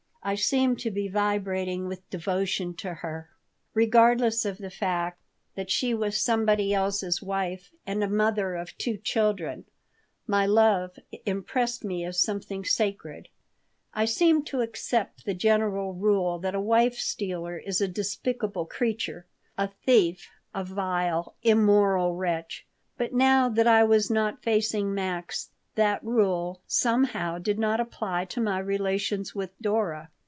[0.23, 3.31] I seemed to be vibrating with devotion to her.
[3.73, 5.19] Regardless of the fact
[5.55, 9.65] that she was somebody else's wife and a mother of two children,
[10.27, 13.29] my love impressed me as something sacred.
[13.95, 19.25] I seemed to accept the general rule that a wife stealer is a despicable creature,
[19.57, 22.67] a thief, a vile, immoral wretch.
[22.95, 28.41] But now, that I was not facing Max, that rule, somehow, did not apply to
[28.41, 30.09] my relations with Dora.